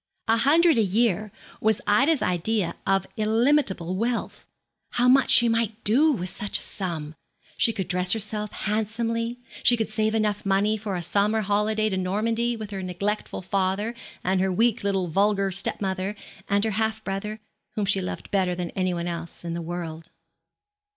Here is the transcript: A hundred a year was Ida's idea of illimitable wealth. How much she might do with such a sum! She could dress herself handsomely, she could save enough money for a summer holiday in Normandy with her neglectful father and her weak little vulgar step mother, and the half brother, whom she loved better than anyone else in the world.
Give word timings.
A 0.27 0.37
hundred 0.37 0.79
a 0.79 0.83
year 0.83 1.31
was 1.59 1.79
Ida's 1.85 2.23
idea 2.23 2.75
of 2.87 3.05
illimitable 3.17 3.95
wealth. 3.95 4.47
How 4.93 5.07
much 5.07 5.29
she 5.29 5.47
might 5.47 5.83
do 5.83 6.11
with 6.11 6.31
such 6.31 6.57
a 6.57 6.61
sum! 6.61 7.13
She 7.55 7.71
could 7.71 7.87
dress 7.87 8.13
herself 8.13 8.51
handsomely, 8.51 9.37
she 9.61 9.77
could 9.77 9.91
save 9.91 10.15
enough 10.15 10.43
money 10.43 10.75
for 10.75 10.95
a 10.95 11.03
summer 11.03 11.41
holiday 11.41 11.85
in 11.91 12.01
Normandy 12.01 12.57
with 12.57 12.71
her 12.71 12.81
neglectful 12.81 13.43
father 13.43 13.93
and 14.23 14.41
her 14.41 14.51
weak 14.51 14.83
little 14.83 15.07
vulgar 15.07 15.51
step 15.51 15.79
mother, 15.79 16.15
and 16.49 16.63
the 16.63 16.71
half 16.71 17.03
brother, 17.03 17.39
whom 17.75 17.85
she 17.85 18.01
loved 18.01 18.31
better 18.31 18.55
than 18.55 18.71
anyone 18.71 19.05
else 19.07 19.45
in 19.45 19.53
the 19.53 19.61
world. 19.61 20.09